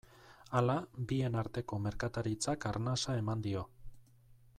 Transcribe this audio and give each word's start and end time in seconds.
Hala, 0.59 0.75
bien 1.11 1.37
arteko 1.41 1.79
merkataritzak 1.83 2.67
arnasa 2.71 3.17
eman 3.25 3.45
dio. 3.49 3.63